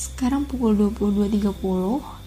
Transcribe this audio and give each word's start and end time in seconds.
Sekarang 0.00 0.48
pukul 0.48 0.72
22.30 0.96 1.60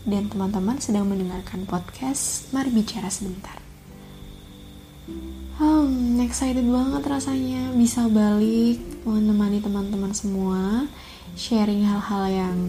dan 0.05 0.29
teman-teman 0.29 0.77
sedang 0.77 1.09
mendengarkan 1.09 1.65
podcast 1.65 2.53
Mari 2.53 2.69
Bicara 2.69 3.09
Sebentar. 3.09 3.57
Hmm, 5.57 6.21
excited 6.21 6.69
banget 6.69 7.01
rasanya 7.01 7.73
bisa 7.73 8.05
balik 8.13 8.77
menemani 9.09 9.57
teman-teman 9.57 10.13
semua 10.13 10.85
sharing 11.33 11.81
hal-hal 11.81 12.29
yang 12.29 12.59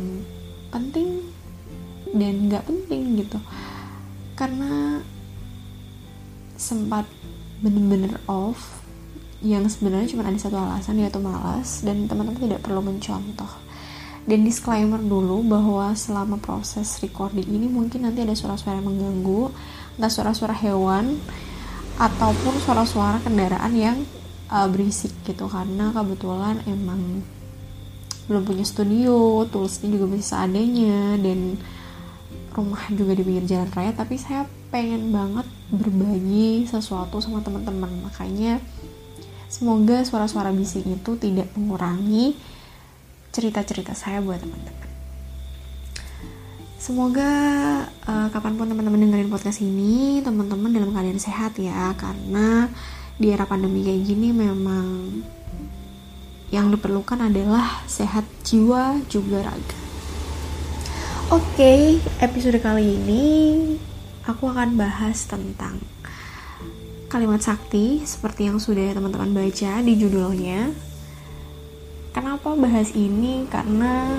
penting 0.72 1.20
dan 2.16 2.48
nggak 2.48 2.64
penting 2.64 3.20
gitu 3.20 3.36
karena 4.40 5.04
sempat 6.56 7.04
bener-bener 7.60 8.16
off 8.24 8.80
yang 9.44 9.68
sebenarnya 9.68 10.16
cuma 10.16 10.24
ada 10.24 10.40
satu 10.40 10.56
alasan 10.56 10.96
yaitu 10.96 11.20
malas 11.20 11.84
dan 11.84 12.08
teman-teman 12.08 12.40
tidak 12.40 12.64
perlu 12.64 12.80
mencontoh 12.80 13.63
dan 14.24 14.40
disclaimer 14.40 15.00
dulu 15.00 15.44
bahwa 15.44 15.92
selama 15.92 16.40
proses 16.40 16.96
recording 17.04 17.44
ini 17.44 17.68
mungkin 17.68 18.08
nanti 18.08 18.24
ada 18.24 18.32
suara-suara 18.32 18.80
yang 18.80 18.88
mengganggu 18.88 19.52
entah 20.00 20.12
suara-suara 20.12 20.56
hewan 20.56 21.20
ataupun 22.00 22.56
suara-suara 22.64 23.20
kendaraan 23.20 23.72
yang 23.76 23.96
uh, 24.48 24.64
berisik 24.66 25.12
gitu. 25.28 25.44
Karena 25.46 25.92
kebetulan 25.92 26.64
emang 26.64 27.20
belum 28.24 28.48
punya 28.48 28.64
studio 28.64 29.44
tulisnya 29.52 29.92
juga 29.92 30.08
masih 30.08 30.24
seadanya 30.24 31.20
dan 31.20 31.60
rumah 32.56 32.80
juga 32.96 33.12
di 33.12 33.22
pinggir 33.22 33.44
jalan 33.44 33.70
raya. 33.76 33.92
Tapi 33.92 34.16
saya 34.16 34.48
pengen 34.72 35.12
banget 35.12 35.44
berbagi 35.68 36.64
sesuatu 36.64 37.20
sama 37.20 37.44
teman-teman. 37.44 38.08
Makanya 38.08 38.58
Semoga 39.54 40.02
suara-suara 40.02 40.50
bising 40.50 40.98
itu 40.98 41.14
tidak 41.14 41.46
mengurangi 41.54 42.34
cerita-cerita 43.34 43.98
saya 43.98 44.22
buat 44.22 44.38
teman-teman. 44.38 44.86
Semoga 46.78 47.32
uh, 48.06 48.28
kapan 48.30 48.54
pun 48.54 48.70
teman-teman 48.70 49.08
dengerin 49.08 49.32
podcast 49.32 49.58
ini, 49.64 50.22
teman-teman 50.22 50.70
dalam 50.70 50.94
keadaan 50.94 51.18
sehat 51.18 51.58
ya, 51.58 51.90
karena 51.98 52.70
di 53.18 53.34
era 53.34 53.42
pandemi 53.48 53.82
kayak 53.82 54.04
gini 54.06 54.30
memang 54.30 54.86
yang 56.54 56.70
diperlukan 56.70 57.18
adalah 57.18 57.82
sehat 57.90 58.22
jiwa 58.46 59.02
juga 59.10 59.42
raga. 59.42 59.78
Oke, 61.32 61.56
okay, 61.56 61.80
episode 62.20 62.60
kali 62.62 63.00
ini 63.00 63.24
aku 64.28 64.46
akan 64.52 64.76
bahas 64.78 65.24
tentang 65.26 65.80
kalimat 67.08 67.40
sakti 67.40 68.04
seperti 68.04 68.46
yang 68.46 68.60
sudah 68.60 68.92
teman-teman 68.92 69.32
baca 69.32 69.80
di 69.80 69.92
judulnya. 69.96 70.93
Kenapa 72.14 72.54
bahas 72.54 72.94
ini? 72.94 73.42
Karena 73.50 74.14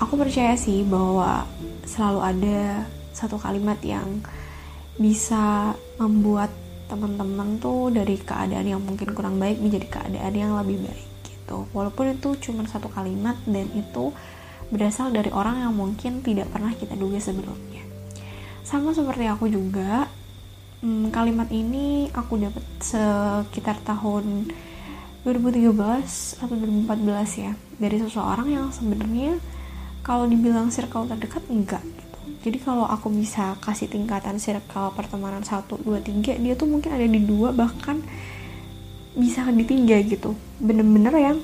aku 0.00 0.16
percaya 0.16 0.56
sih 0.56 0.88
bahwa 0.88 1.44
selalu 1.84 2.20
ada 2.24 2.88
satu 3.12 3.36
kalimat 3.36 3.76
yang 3.84 4.24
bisa 4.96 5.76
membuat 6.00 6.48
teman-teman 6.88 7.60
tuh 7.60 7.92
dari 7.92 8.16
keadaan 8.16 8.64
yang 8.64 8.80
mungkin 8.80 9.12
kurang 9.12 9.36
baik 9.36 9.60
menjadi 9.60 9.84
keadaan 10.00 10.32
yang 10.32 10.56
lebih 10.56 10.80
baik 10.80 11.08
gitu. 11.28 11.68
Walaupun 11.76 12.16
itu 12.16 12.48
cuma 12.48 12.64
satu 12.64 12.88
kalimat 12.88 13.36
dan 13.44 13.68
itu 13.76 14.08
berasal 14.72 15.12
dari 15.12 15.28
orang 15.28 15.68
yang 15.68 15.76
mungkin 15.76 16.24
tidak 16.24 16.48
pernah 16.48 16.72
kita 16.72 16.96
duga 16.96 17.20
sebelumnya. 17.20 17.84
Sama 18.64 18.96
seperti 18.96 19.28
aku 19.28 19.52
juga, 19.52 20.08
hmm, 20.80 21.12
kalimat 21.12 21.52
ini 21.52 22.08
aku 22.16 22.40
dapat 22.40 22.64
sekitar 22.80 23.76
tahun 23.84 24.48
2013 25.26 25.74
atau 26.42 26.54
2014 26.54 27.42
ya 27.42 27.52
dari 27.78 27.96
seseorang 27.98 28.48
yang 28.50 28.66
sebenarnya 28.70 29.38
kalau 30.06 30.24
dibilang 30.30 30.70
circle 30.70 31.10
terdekat 31.10 31.42
enggak 31.50 31.82
gitu. 31.82 32.18
Jadi 32.48 32.58
kalau 32.62 32.86
aku 32.86 33.10
bisa 33.10 33.58
kasih 33.58 33.90
tingkatan 33.90 34.38
circle 34.38 34.94
pertemanan 34.94 35.42
1, 35.42 35.66
2, 35.66 35.84
3 35.84 36.38
dia 36.38 36.54
tuh 36.54 36.68
mungkin 36.70 36.94
ada 36.94 37.04
di 37.04 37.20
dua 37.22 37.50
bahkan 37.50 37.98
bisa 39.18 39.42
di 39.50 39.66
tiga 39.66 39.98
gitu 39.98 40.38
bener-bener 40.62 41.14
yang 41.18 41.38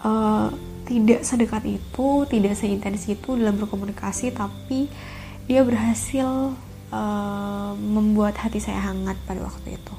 uh, 0.00 0.48
tidak 0.88 1.20
sedekat 1.22 1.62
itu 1.68 2.08
tidak 2.32 2.56
seintens 2.56 3.04
itu 3.06 3.36
dalam 3.36 3.60
berkomunikasi 3.60 4.32
tapi 4.32 4.88
dia 5.44 5.60
berhasil 5.60 6.56
uh, 6.92 7.72
membuat 7.76 8.38
hati 8.40 8.62
saya 8.62 8.80
hangat 8.92 9.18
pada 9.28 9.42
waktu 9.42 9.76
itu. 9.76 9.94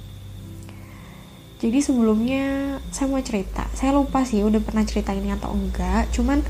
Jadi 1.63 1.79
sebelumnya 1.79 2.75
saya 2.91 3.07
mau 3.07 3.23
cerita, 3.23 3.63
saya 3.71 3.95
lupa 3.95 4.27
sih 4.27 4.43
udah 4.43 4.59
pernah 4.59 4.83
cerita 4.83 5.15
ini 5.15 5.31
atau 5.31 5.55
enggak, 5.55 6.11
cuman 6.11 6.43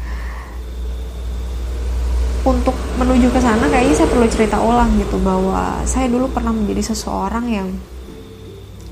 untuk 2.42 2.74
menuju 2.98 3.30
ke 3.30 3.38
sana 3.38 3.70
kayaknya 3.70 3.94
saya 3.94 4.10
perlu 4.10 4.26
cerita 4.26 4.58
ulang 4.58 4.98
gitu 4.98 5.22
bahwa 5.22 5.86
saya 5.86 6.10
dulu 6.10 6.34
pernah 6.34 6.50
menjadi 6.50 6.90
seseorang 6.90 7.46
yang 7.46 7.70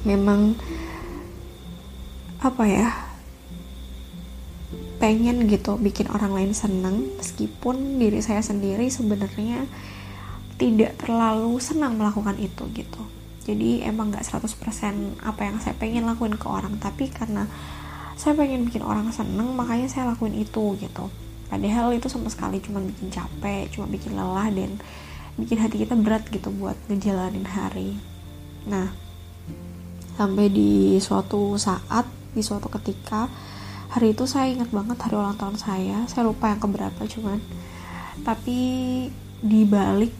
memang 0.05 0.53
apa 2.37 2.63
ya 2.69 2.87
pengen 5.01 5.49
gitu 5.49 5.73
bikin 5.81 6.05
orang 6.13 6.37
lain 6.37 6.53
seneng. 6.53 7.17
Meskipun 7.17 7.97
diri 7.97 8.21
saya 8.21 8.45
sendiri 8.45 8.93
sebenarnya 8.93 9.65
tidak 10.61 11.01
terlalu 11.01 11.57
senang 11.57 11.97
melakukan 11.97 12.37
itu 12.37 12.69
gitu 12.77 13.20
jadi 13.41 13.89
emang 13.89 14.13
gak 14.13 14.21
100% 14.21 15.17
apa 15.25 15.41
yang 15.41 15.57
saya 15.57 15.73
pengen 15.73 16.05
lakuin 16.05 16.37
ke 16.37 16.45
orang. 16.45 16.77
Tapi 16.77 17.09
karena 17.09 17.49
saya 18.13 18.37
pengen 18.37 18.69
bikin 18.69 18.85
orang 18.85 19.09
seneng 19.09 19.57
makanya 19.57 19.89
saya 19.89 20.13
lakuin 20.13 20.37
itu 20.37 20.77
gitu. 20.77 21.09
Padahal 21.49 21.91
itu 21.97 22.05
sama 22.05 22.29
sekali 22.29 22.61
cuma 22.61 22.79
bikin 22.79 23.09
capek 23.09 23.73
cuma 23.73 23.89
bikin 23.89 24.13
lelah 24.13 24.47
dan 24.53 24.77
bikin 25.41 25.57
hati 25.57 25.81
kita 25.81 25.97
berat 25.97 26.29
gitu 26.29 26.53
buat 26.53 26.77
ngejalanin 26.85 27.49
hari. 27.49 27.97
Nah 28.69 28.93
sampai 30.21 30.53
di 30.53 31.01
suatu 31.01 31.57
saat 31.57 32.05
di 32.37 32.45
suatu 32.45 32.69
ketika 32.69 33.25
hari 33.89 34.13
itu 34.13 34.29
saya 34.29 34.53
ingat 34.53 34.69
banget 34.69 35.01
hari 35.01 35.17
ulang 35.17 35.35
tahun 35.35 35.57
saya. 35.57 36.05
Saya 36.05 36.29
lupa 36.29 36.53
yang 36.53 36.61
keberapa 36.61 37.01
cuman. 37.09 37.41
Tapi 38.21 38.59
di 39.41 39.61
balik 39.65 40.13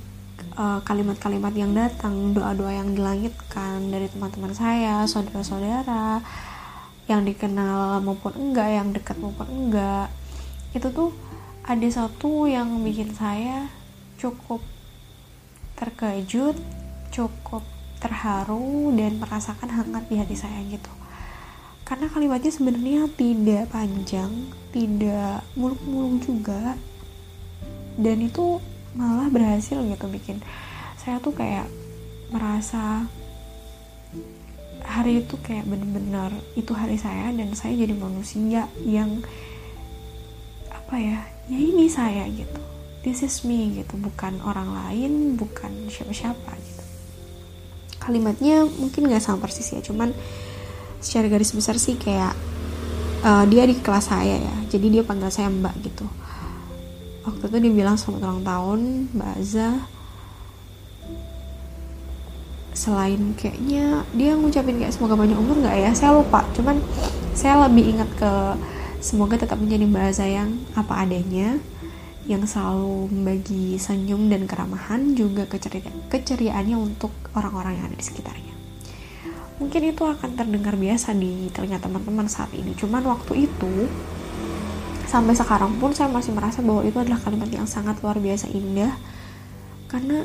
kalimat-kalimat 0.85 1.53
uh, 1.53 1.59
yang 1.59 1.71
datang, 1.73 2.33
doa-doa 2.37 2.71
yang 2.71 2.93
dilangitkan 2.93 3.89
dari 3.89 4.07
teman-teman 4.09 4.53
saya, 4.53 5.05
saudara-saudara 5.09 6.21
yang 7.09 7.25
dikenal 7.25 7.99
maupun 8.05 8.31
enggak, 8.37 8.69
yang 8.69 8.93
dekat 8.93 9.17
maupun 9.17 9.47
enggak, 9.49 10.07
itu 10.71 10.87
tuh 10.93 11.11
ada 11.65 11.87
satu 11.91 12.47
yang 12.47 12.81
bikin 12.81 13.11
saya 13.13 13.67
cukup 14.21 14.61
terkejut, 15.75 16.55
cukup 17.09 17.65
terharu 18.01 18.93
dan 18.97 19.17
merasakan 19.21 19.69
hangat 19.69 20.03
di 20.09 20.15
hati 20.17 20.37
saya 20.37 20.61
gitu. 20.69 20.89
Karena 21.85 22.07
kalimatnya 22.07 22.53
sebenarnya 22.53 23.09
tidak 23.19 23.69
panjang, 23.73 24.31
tidak 24.71 25.43
muluk-muluk 25.59 26.23
juga, 26.23 26.79
dan 27.99 28.17
itu 28.23 28.63
malah 28.97 29.27
berhasil 29.31 29.79
gitu 29.79 30.05
bikin. 30.11 30.39
Saya 30.99 31.17
tuh 31.23 31.33
kayak 31.33 31.67
merasa 32.31 33.07
hari 34.81 35.23
itu 35.23 35.37
kayak 35.39 35.67
bener-bener 35.69 36.33
itu 36.57 36.73
hari 36.73 36.97
saya 36.97 37.29
dan 37.31 37.53
saya 37.53 37.77
jadi 37.77 37.93
manusia 37.95 38.67
yang 38.83 39.23
apa 40.71 40.95
ya 40.99 41.19
ya 41.47 41.57
ini 41.59 41.87
saya 41.87 42.27
gitu. 42.31 42.59
This 43.01 43.25
is 43.25 43.41
me 43.47 43.73
gitu 43.73 43.97
bukan 43.97 44.43
orang 44.45 44.71
lain 44.71 45.35
bukan 45.39 45.89
siapa-siapa 45.89 46.51
gitu. 46.53 46.83
Kalimatnya 48.01 48.65
mungkin 48.65 49.09
gak 49.09 49.21
sama 49.21 49.41
persis 49.45 49.73
ya 49.73 49.81
cuman 49.81 50.13
secara 51.01 51.25
garis 51.33 51.49
besar 51.53 51.81
sih 51.81 51.97
kayak 51.97 52.37
uh, 53.25 53.43
dia 53.49 53.65
di 53.65 53.77
kelas 53.77 54.13
saya 54.13 54.37
ya 54.37 54.55
jadi 54.69 54.87
dia 54.99 55.03
panggil 55.05 55.33
saya 55.33 55.49
mbak 55.49 55.73
gitu 55.81 56.05
waktu 57.21 57.43
itu 57.49 57.57
dia 57.61 57.73
bilang 57.73 57.95
selamat 57.97 58.21
ulang 58.25 58.43
tahun 58.45 58.79
Mbak 59.13 59.31
Aza. 59.37 59.69
Selain 62.71 63.21
kayaknya 63.37 64.07
dia 64.15 64.33
ngucapin 64.33 64.81
kayak 64.81 64.95
semoga 64.95 65.13
banyak 65.13 65.37
umur 65.37 65.61
nggak 65.61 65.77
ya? 65.77 65.91
Saya 65.93 66.17
lupa. 66.17 66.41
Cuman 66.57 66.81
saya 67.37 67.67
lebih 67.67 67.97
ingat 67.97 68.09
ke 68.17 68.31
semoga 69.03 69.37
tetap 69.37 69.61
menjadi 69.61 69.85
Mbak 69.85 70.05
Aza 70.09 70.25
yang 70.25 70.49
apa 70.73 71.05
adanya 71.05 71.61
yang 72.29 72.45
selalu 72.45 73.09
membagi 73.09 73.81
senyum 73.81 74.29
dan 74.29 74.45
keramahan 74.45 75.17
juga 75.17 75.49
keceria 75.49 75.89
keceriaannya 76.09 76.77
untuk 76.77 77.09
orang-orang 77.33 77.81
yang 77.81 77.85
ada 77.89 77.97
di 77.97 78.05
sekitarnya. 78.05 78.53
Mungkin 79.61 79.93
itu 79.93 80.01
akan 80.05 80.33
terdengar 80.33 80.73
biasa 80.73 81.13
di 81.13 81.49
telinga 81.53 81.77
teman-teman 81.77 82.25
saat 82.25 82.49
ini. 82.53 82.73
Cuman 82.73 83.05
waktu 83.05 83.45
itu 83.45 83.85
sampai 85.11 85.35
sekarang 85.35 85.75
pun 85.75 85.91
saya 85.91 86.07
masih 86.07 86.31
merasa 86.31 86.63
bahwa 86.63 86.87
itu 86.87 86.95
adalah 86.95 87.19
kalimat 87.19 87.51
yang 87.51 87.67
sangat 87.67 87.99
luar 87.99 88.15
biasa 88.15 88.47
indah. 88.47 88.95
Karena 89.91 90.23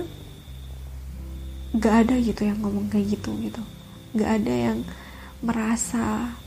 gak 1.75 2.07
ada 2.07 2.15
gitu 2.23 2.47
yang 2.47 2.63
ngomong 2.63 2.87
kayak 2.87 3.19
gitu 3.19 3.35
gitu. 3.43 3.59
Gak 4.15 4.41
ada 4.43 4.55
yang 4.55 4.87
merasa 5.43 6.39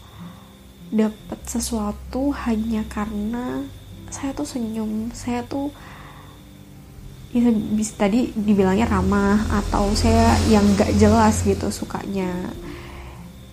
dapat 0.87 1.39
sesuatu 1.43 2.31
hanya 2.47 2.87
karena 2.87 3.67
saya 4.09 4.33
tuh 4.33 4.47
senyum 4.47 5.13
saya 5.13 5.45
tuh 5.45 5.69
ya 7.29 7.45
bisa 7.53 7.93
tadi 7.93 8.33
dibilangnya 8.33 8.89
ramah 8.89 9.37
atau 9.51 9.91
saya 9.93 10.33
yang 10.47 10.63
gak 10.79 10.95
jelas 10.95 11.43
gitu 11.43 11.67
sukanya. 11.75 12.55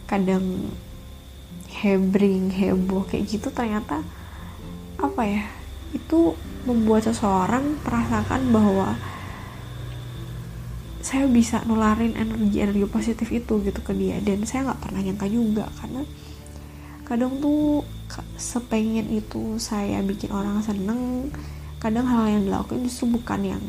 Kadang 0.06 0.70
hebring 1.74 2.54
heboh 2.54 3.02
kayak 3.10 3.26
gitu 3.26 3.50
ternyata 3.50 4.00
apa 4.96 5.22
ya 5.28 5.44
itu 5.92 6.32
membuat 6.66 7.06
seseorang 7.06 7.78
merasakan 7.84 8.50
bahwa 8.50 8.98
saya 11.06 11.30
bisa 11.30 11.62
nularin 11.62 12.18
energi 12.18 12.58
energi 12.58 12.86
positif 12.90 13.30
itu 13.30 13.62
gitu 13.62 13.78
ke 13.78 13.94
dia. 13.94 14.18
Dan 14.18 14.42
saya 14.42 14.66
nggak 14.66 14.80
pernah 14.82 15.00
nyangka 15.06 15.26
juga 15.30 15.70
karena 15.78 16.02
kadang 17.06 17.38
tuh 17.38 17.86
sepengen 18.34 19.06
itu 19.14 19.54
saya 19.62 20.02
bikin 20.02 20.34
orang 20.34 20.58
seneng. 20.66 21.30
Kadang 21.78 22.10
hal 22.10 22.26
yang 22.26 22.42
dilakukan 22.50 22.82
justru 22.82 23.06
bukan 23.14 23.54
yang 23.54 23.62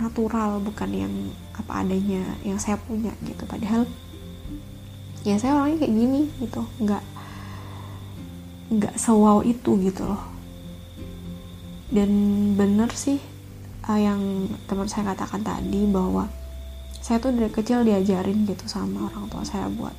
natural 0.00 0.64
bukan 0.64 0.88
yang 0.88 1.12
apa 1.52 1.84
adanya 1.84 2.24
yang 2.40 2.56
saya 2.56 2.80
punya 2.80 3.12
gitu. 3.28 3.44
Padahal 3.44 3.84
ya 5.20 5.36
saya 5.36 5.60
orangnya 5.60 5.84
kayak 5.84 5.92
gini 5.92 6.22
gitu. 6.40 6.64
Nggak 6.80 7.04
nggak 8.70 8.94
sewow 8.96 9.44
itu 9.44 9.76
gitu 9.84 10.06
loh 10.08 10.39
dan 11.90 12.10
bener 12.54 12.90
sih 12.94 13.18
uh, 13.90 13.98
yang 13.98 14.46
teman 14.70 14.86
saya 14.86 15.10
katakan 15.14 15.42
tadi 15.42 15.90
bahwa 15.90 16.30
saya 17.02 17.18
tuh 17.18 17.34
dari 17.34 17.50
kecil 17.50 17.82
diajarin 17.82 18.46
gitu 18.46 18.70
sama 18.70 19.10
orang 19.10 19.26
tua 19.26 19.42
saya 19.42 19.66
buat 19.66 19.94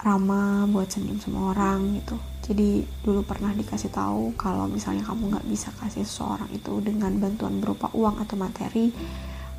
ramah 0.00 0.64
buat 0.72 0.88
senyum 0.88 1.20
sama 1.20 1.52
orang 1.52 2.00
gitu. 2.00 2.16
Jadi 2.50 2.88
dulu 3.04 3.20
pernah 3.20 3.52
dikasih 3.52 3.92
tahu 3.92 4.32
kalau 4.34 4.64
misalnya 4.64 5.04
kamu 5.04 5.28
nggak 5.36 5.46
bisa 5.46 5.68
kasih 5.76 6.08
seseorang 6.08 6.48
itu 6.56 6.72
dengan 6.80 7.12
bantuan 7.20 7.60
berupa 7.60 7.92
uang 7.92 8.24
atau 8.24 8.40
materi 8.40 8.90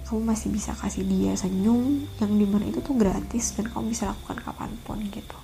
kamu 0.10 0.28
masih 0.28 0.50
bisa 0.52 0.76
kasih 0.76 1.08
dia 1.08 1.38
senyum 1.38 2.04
yang 2.20 2.32
di 2.36 2.44
mana 2.44 2.68
itu 2.68 2.84
tuh 2.84 2.98
gratis 2.98 3.56
dan 3.56 3.70
kamu 3.70 3.94
bisa 3.94 4.12
lakukan 4.12 4.42
kapan 4.42 4.72
pun 4.82 4.98
gitu. 5.08 5.38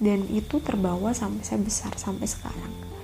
Dan 0.00 0.24
itu 0.30 0.62
terbawa 0.62 1.10
sampai 1.12 1.42
saya 1.44 1.60
besar 1.60 1.92
sampai 1.98 2.24
sekarang 2.24 2.99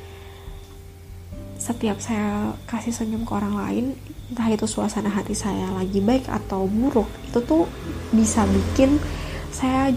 setiap 1.66 1.98
saya 1.98 2.54
kasih 2.70 2.94
senyum 2.94 3.26
ke 3.26 3.32
orang 3.34 3.58
lain 3.58 3.84
entah 4.30 4.46
itu 4.46 4.70
suasana 4.70 5.10
hati 5.10 5.34
saya 5.34 5.74
lagi 5.74 5.98
baik 5.98 6.30
atau 6.30 6.70
buruk 6.70 7.10
itu 7.26 7.42
tuh 7.42 7.66
bisa 8.14 8.46
bikin 8.46 9.02
saya 9.50 9.90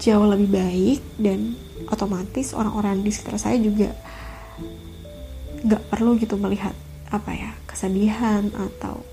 jauh 0.00 0.24
lebih 0.24 0.48
baik 0.48 1.00
dan 1.20 1.52
otomatis 1.92 2.56
orang-orang 2.56 3.04
di 3.04 3.12
sekitar 3.12 3.36
saya 3.36 3.60
juga 3.60 3.92
nggak 5.68 5.82
perlu 5.92 6.16
gitu 6.16 6.40
melihat 6.40 6.72
apa 7.12 7.32
ya 7.32 7.50
kesedihan 7.68 8.48
atau 8.56 9.04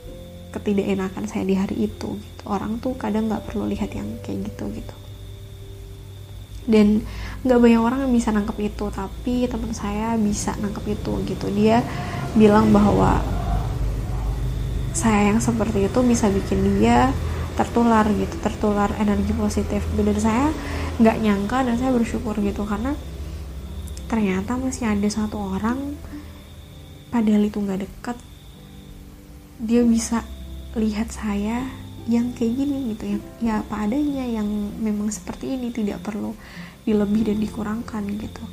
ketidakenakan 0.56 1.26
saya 1.28 1.44
di 1.44 1.56
hari 1.58 1.90
itu 1.92 2.16
gitu. 2.16 2.44
Orang 2.48 2.80
tuh 2.80 2.96
kadang 2.96 3.28
nggak 3.28 3.44
perlu 3.50 3.68
lihat 3.68 3.92
yang 3.92 4.08
kayak 4.22 4.54
gitu 4.54 4.72
gitu 4.72 4.96
dan 6.64 7.04
nggak 7.44 7.60
banyak 7.60 7.82
orang 7.82 8.00
yang 8.08 8.14
bisa 8.16 8.32
nangkep 8.32 8.58
itu 8.64 8.86
tapi 8.88 9.48
teman 9.52 9.76
saya 9.76 10.16
bisa 10.16 10.56
nangkep 10.60 10.86
itu 10.96 11.14
gitu. 11.28 11.48
Dia 11.52 11.84
bilang 12.34 12.72
bahwa 12.72 13.20
saya 14.94 15.34
yang 15.34 15.42
seperti 15.42 15.90
itu 15.92 16.00
bisa 16.06 16.32
bikin 16.32 16.80
dia 16.80 17.12
tertular 17.60 18.08
gitu. 18.08 18.36
Tertular 18.40 18.90
energi 18.96 19.36
positif. 19.36 19.84
Dan 19.98 20.16
saya 20.18 20.50
nggak 21.02 21.18
nyangka 21.20 21.68
dan 21.68 21.76
saya 21.76 21.92
bersyukur 21.92 22.40
gitu. 22.40 22.64
Karena 22.64 22.96
ternyata 24.08 24.56
masih 24.56 24.88
ada 24.88 25.10
satu 25.10 25.42
orang 25.42 25.98
padahal 27.10 27.46
itu 27.46 27.58
nggak 27.62 27.82
dekat 27.82 28.18
dia 29.58 29.82
bisa 29.86 30.22
lihat 30.78 31.14
saya 31.14 31.83
yang 32.08 32.36
kayak 32.36 32.60
gini 32.60 32.92
gitu 32.96 33.16
ya 33.16 33.18
ya 33.40 33.54
apa 33.64 33.88
adanya 33.88 34.28
yang 34.28 34.48
memang 34.76 35.08
seperti 35.08 35.56
ini 35.56 35.72
tidak 35.72 36.04
perlu 36.04 36.36
dilebih 36.84 37.32
dan 37.32 37.38
dikurangkan 37.40 38.04
gitu. 38.20 38.44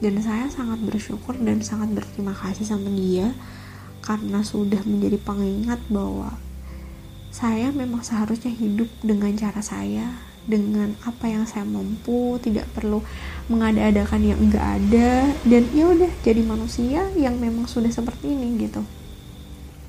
Dan 0.00 0.18
saya 0.24 0.48
sangat 0.48 0.80
bersyukur 0.80 1.36
dan 1.36 1.60
sangat 1.60 1.92
berterima 1.92 2.32
kasih 2.32 2.66
sama 2.66 2.88
dia 2.90 3.36
karena 4.00 4.40
sudah 4.40 4.80
menjadi 4.82 5.20
pengingat 5.20 5.78
bahwa 5.92 6.34
saya 7.30 7.70
memang 7.70 8.02
seharusnya 8.02 8.50
hidup 8.50 8.90
dengan 9.04 9.30
cara 9.38 9.62
saya 9.62 10.30
dengan 10.48 10.96
apa 11.06 11.30
yang 11.30 11.44
saya 11.44 11.62
mampu 11.68 12.40
tidak 12.42 12.66
perlu 12.74 13.04
mengada-adakan 13.46 14.24
yang 14.24 14.38
enggak 14.40 14.82
ada 14.82 15.30
dan 15.46 15.62
ya 15.70 15.84
udah 15.86 16.10
jadi 16.24 16.42
manusia 16.42 17.06
yang 17.14 17.36
memang 17.38 17.68
sudah 17.70 17.92
seperti 17.92 18.34
ini 18.34 18.66
gitu. 18.66 18.82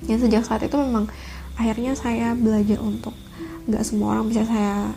Ya 0.06 0.20
sejak 0.20 0.46
saat 0.46 0.62
itu 0.62 0.76
memang 0.76 1.10
akhirnya 1.62 1.94
saya 1.94 2.34
belajar 2.34 2.82
untuk 2.82 3.14
nggak 3.70 3.86
semua 3.86 4.18
orang 4.18 4.34
bisa 4.34 4.50
saya 4.50 4.90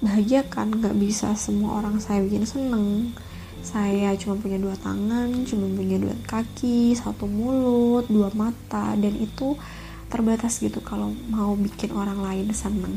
bahagiakan 0.00 0.80
nggak 0.80 0.96
bisa 0.96 1.36
semua 1.36 1.84
orang 1.84 2.00
saya 2.00 2.24
bikin 2.24 2.48
seneng. 2.48 3.12
Saya 3.60 4.16
cuma 4.16 4.40
punya 4.40 4.56
dua 4.56 4.76
tangan 4.80 5.44
cuma 5.44 5.68
punya 5.68 6.00
dua 6.00 6.16
kaki 6.24 6.96
satu 6.96 7.28
mulut 7.28 8.08
dua 8.08 8.32
mata 8.32 8.96
dan 8.96 9.12
itu 9.20 9.60
terbatas 10.08 10.64
gitu 10.64 10.80
kalau 10.80 11.12
mau 11.28 11.52
bikin 11.52 11.92
orang 11.92 12.16
lain 12.24 12.48
seneng. 12.56 12.96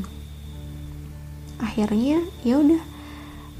Akhirnya 1.60 2.24
ya 2.40 2.56
udah 2.56 2.80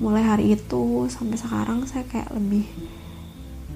mulai 0.01 0.25
hari 0.25 0.57
itu 0.57 1.05
sampai 1.13 1.37
sekarang 1.37 1.85
saya 1.85 2.09
kayak 2.09 2.33
lebih 2.33 2.65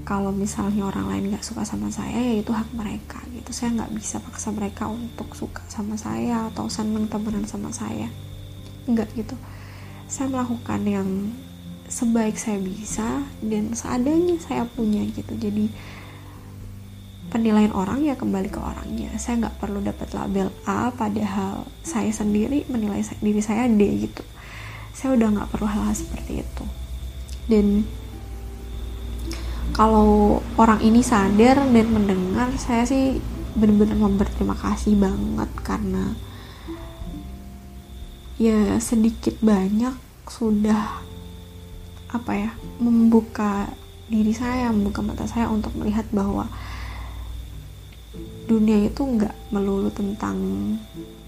kalau 0.02 0.34
misalnya 0.34 0.82
orang 0.90 1.06
lain 1.06 1.30
gak 1.30 1.46
suka 1.46 1.62
sama 1.62 1.86
saya 1.88 2.18
ya 2.18 2.42
itu 2.42 2.50
hak 2.50 2.74
mereka 2.74 3.22
gitu. 3.30 3.50
Saya 3.54 3.74
nggak 3.78 3.92
bisa 3.94 4.18
paksa 4.18 4.50
mereka 4.50 4.90
untuk 4.90 5.30
suka 5.38 5.62
sama 5.70 5.94
saya 5.94 6.50
atau 6.50 6.66
seneng 6.66 7.06
temenan 7.06 7.46
sama 7.46 7.70
saya. 7.70 8.10
Nggak 8.90 9.14
gitu. 9.14 9.38
Saya 10.10 10.28
melakukan 10.28 10.82
yang 10.82 11.08
sebaik 11.86 12.34
saya 12.34 12.58
bisa 12.58 13.22
dan 13.44 13.76
seadanya 13.78 14.36
saya 14.42 14.66
punya 14.66 15.06
gitu. 15.06 15.32
Jadi 15.38 15.70
penilaian 17.32 17.72
orang 17.72 18.04
ya 18.04 18.18
kembali 18.18 18.50
ke 18.50 18.60
orangnya. 18.60 19.14
Saya 19.16 19.46
nggak 19.46 19.56
perlu 19.62 19.80
dapat 19.80 20.10
label 20.12 20.50
A 20.66 20.90
padahal 20.92 21.64
saya 21.86 22.10
sendiri 22.10 22.66
menilai 22.66 23.00
diri 23.22 23.40
saya 23.40 23.70
D 23.70 24.08
gitu. 24.08 24.24
Saya 24.92 25.16
udah 25.16 25.28
nggak 25.30 25.48
perlu 25.54 25.70
hal-hal 25.70 25.94
seperti 25.94 26.44
itu. 26.44 26.64
Dan 27.46 27.86
kalau 29.72 30.40
orang 30.60 30.80
ini 30.84 31.00
sadar 31.00 31.64
dan 31.64 31.86
mendengar 31.88 32.52
saya 32.60 32.84
sih 32.84 33.20
benar-benar 33.56 34.08
berterima 34.16 34.56
kasih 34.56 34.96
banget 34.96 35.50
karena 35.60 36.16
ya 38.40 38.80
sedikit 38.80 39.36
banyak 39.44 39.92
sudah 40.28 41.04
apa 42.12 42.32
ya 42.36 42.50
membuka 42.80 43.68
diri 44.08 44.32
saya 44.36 44.68
membuka 44.68 45.00
mata 45.00 45.24
saya 45.24 45.48
untuk 45.48 45.72
melihat 45.76 46.04
bahwa 46.12 46.48
dunia 48.44 48.88
itu 48.88 49.00
nggak 49.00 49.32
melulu 49.48 49.88
tentang 49.88 50.36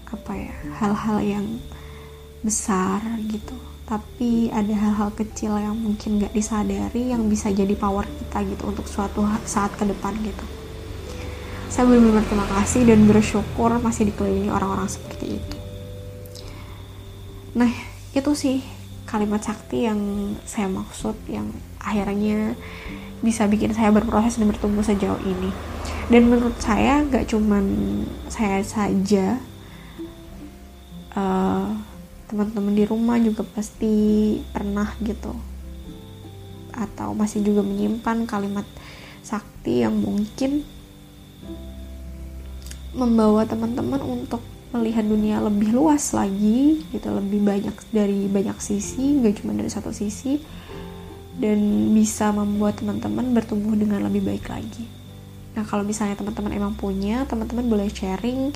apa 0.05 0.33
ya 0.37 0.53
hal-hal 0.77 1.17
yang 1.21 1.47
besar 2.45 3.01
gitu 3.25 3.57
tapi 3.85 4.49
ada 4.49 4.73
hal-hal 4.73 5.13
kecil 5.13 5.53
yang 5.61 5.77
mungkin 5.77 6.17
nggak 6.17 6.33
disadari 6.33 7.13
yang 7.13 7.29
bisa 7.29 7.53
jadi 7.53 7.77
power 7.77 8.09
kita 8.09 8.41
gitu 8.49 8.63
untuk 8.73 8.89
suatu 8.89 9.21
saat 9.45 9.69
ke 9.77 9.85
depan 9.85 10.17
gitu. 10.25 10.45
Saya 11.69 11.85
benar-benar 11.85 12.25
terima 12.25 12.47
kasih 12.49 12.81
dan 12.89 13.05
bersyukur 13.05 13.69
masih 13.77 14.09
dikelilingi 14.09 14.49
orang-orang 14.49 14.89
seperti 14.89 15.37
itu. 15.37 15.57
Nah 17.53 17.69
itu 18.17 18.31
sih 18.33 18.65
kalimat 19.05 19.45
sakti 19.45 19.85
yang 19.85 20.33
saya 20.49 20.65
maksud 20.65 21.13
yang 21.29 21.53
akhirnya 21.77 22.57
bisa 23.21 23.45
bikin 23.45 23.69
saya 23.71 23.93
berproses 23.93 24.41
dan 24.41 24.49
bertumbuh 24.49 24.81
sejauh 24.81 25.21
ini. 25.21 25.53
Dan 26.09 26.29
menurut 26.29 26.57
saya 26.57 27.05
gak 27.05 27.29
cuman 27.29 27.65
saya 28.29 28.61
saja 28.61 29.41
uh, 31.17 31.69
teman-teman 32.25 32.73
di 32.73 32.83
rumah 32.85 33.17
juga 33.21 33.45
pasti 33.45 33.93
pernah 34.49 34.89
gitu. 35.01 35.33
Atau 36.75 37.15
masih 37.15 37.45
juga 37.45 37.61
menyimpan 37.63 38.27
kalimat 38.27 38.67
sakti 39.25 39.81
yang 39.81 39.97
mungkin 39.97 40.61
membawa 42.95 43.43
teman-teman 43.43 43.99
untuk 44.01 44.39
melihat 44.71 45.07
dunia 45.07 45.39
lebih 45.39 45.71
luas 45.71 46.11
lagi 46.11 46.83
gitu 46.91 47.07
lebih 47.07 47.43
banyak 47.43 47.75
dari 47.95 48.27
banyak 48.27 48.59
sisi 48.59 49.23
gak 49.23 49.39
cuma 49.39 49.55
dari 49.55 49.71
satu 49.71 49.95
sisi 49.95 50.35
dan 51.39 51.91
bisa 51.91 52.31
membuat 52.31 52.79
teman-teman 52.79 53.35
bertumbuh 53.35 53.75
dengan 53.75 54.03
lebih 54.07 54.23
baik 54.23 54.47
lagi. 54.47 54.87
Nah 55.55 55.63
kalau 55.63 55.83
misalnya 55.83 56.19
teman-teman 56.19 56.51
emang 56.55 56.73
punya, 56.75 57.23
teman-teman 57.27 57.67
boleh 57.67 57.87
sharing 57.91 58.51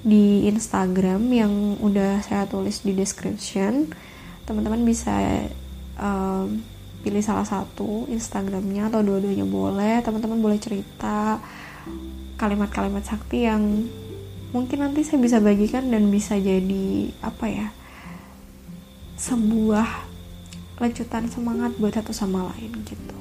di 0.00 0.48
Instagram 0.48 1.20
yang 1.28 1.52
udah 1.80 2.24
saya 2.24 2.48
tulis 2.48 2.80
di 2.80 2.96
description. 2.96 3.92
Teman-teman 4.48 4.80
bisa 4.82 5.12
um, 6.00 6.64
pilih 7.04 7.20
salah 7.20 7.44
satu 7.44 8.08
Instagramnya 8.08 8.88
atau 8.88 9.04
dua-duanya 9.04 9.44
boleh. 9.44 10.00
Teman-teman 10.00 10.40
boleh 10.40 10.58
cerita 10.60 11.40
kalimat-kalimat 12.40 13.04
sakti 13.04 13.44
yang 13.44 13.84
mungkin 14.56 14.82
nanti 14.82 15.04
saya 15.04 15.20
bisa 15.20 15.38
bagikan 15.38 15.92
dan 15.92 16.08
bisa 16.08 16.34
jadi 16.40 17.12
apa 17.20 17.46
ya 17.46 17.68
sebuah 19.20 20.08
lecutan 20.80 21.28
semangat 21.28 21.76
buat 21.76 21.92
satu 21.92 22.16
sama 22.16 22.48
lain 22.56 22.72
gitu. 22.88 23.18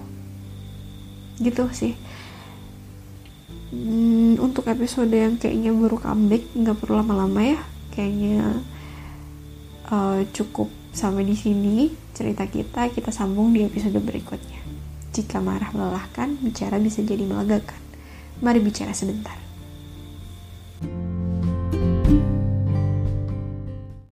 Gitu 1.43 1.63
sih 1.75 1.93
hmm, 3.73 4.37
untuk 4.41 4.69
episode 4.69 5.09
yang 5.09 5.41
kayaknya 5.41 5.73
baru 5.73 5.97
comeback 5.97 6.43
nggak 6.53 6.77
perlu 6.77 7.01
lama-lama 7.01 7.41
ya. 7.41 7.59
Kayaknya 7.89 8.61
uh, 9.89 10.21
cukup 10.29 10.69
sampai 10.93 11.25
di 11.25 11.33
sini 11.33 11.89
cerita 12.13 12.45
kita. 12.45 12.93
Kita 12.93 13.09
sambung 13.09 13.51
di 13.55 13.65
episode 13.65 13.97
berikutnya. 13.97 14.61
Jika 15.09 15.41
marah 15.41 15.73
melelahkan 15.73 16.37
bicara 16.45 16.77
bisa 16.77 17.01
jadi 17.01 17.25
melegakan. 17.25 17.81
Mari 18.39 18.61
bicara 18.63 18.95
sebentar 18.95 19.48